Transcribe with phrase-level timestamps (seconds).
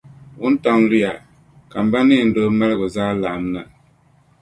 [0.39, 1.11] Wuntaŋ luya
[1.71, 3.61] ka m ba Neindoo mabiligu zaa laɣim na.